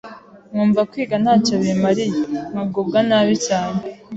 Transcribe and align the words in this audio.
nkumva 0.51 0.81
kwiga 0.91 1.15
ntacyo 1.23 1.53
bimariye 1.63 2.21
nkagubwa 2.51 2.97
nabi 3.09 3.35
cyane, 3.47 3.79